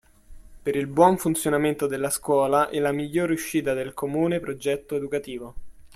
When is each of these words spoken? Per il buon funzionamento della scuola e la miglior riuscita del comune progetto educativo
Per 0.63 0.75
il 0.75 0.87
buon 0.87 1.19
funzionamento 1.19 1.85
della 1.85 2.09
scuola 2.09 2.69
e 2.69 2.79
la 2.79 2.91
miglior 2.91 3.27
riuscita 3.27 3.75
del 3.75 3.93
comune 3.93 4.39
progetto 4.39 4.95
educativo 4.95 5.53